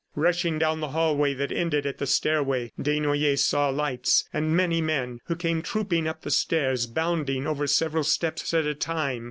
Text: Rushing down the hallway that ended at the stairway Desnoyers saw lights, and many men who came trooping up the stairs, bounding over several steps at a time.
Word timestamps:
Rushing 0.15 0.57
down 0.57 0.79
the 0.79 0.87
hallway 0.87 1.35
that 1.35 1.51
ended 1.51 1.85
at 1.85 1.99
the 1.99 2.07
stairway 2.07 2.71
Desnoyers 2.81 3.45
saw 3.45 3.69
lights, 3.69 4.27
and 4.33 4.57
many 4.57 4.81
men 4.81 5.19
who 5.27 5.35
came 5.35 5.61
trooping 5.61 6.07
up 6.07 6.23
the 6.23 6.31
stairs, 6.31 6.87
bounding 6.87 7.45
over 7.45 7.67
several 7.67 8.03
steps 8.03 8.51
at 8.55 8.65
a 8.65 8.73
time. 8.73 9.19